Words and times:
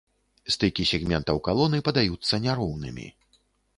Стыкі 0.53 0.85
сегментаў 0.93 1.41
калоны 1.47 1.83
падаюцца 1.91 2.43
няроўнымі. 2.47 3.07